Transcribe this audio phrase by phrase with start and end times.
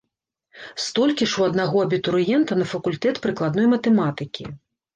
[0.85, 4.51] Столькі ж у аднаго абітурыента на факультэт прыкладной матэматыкі.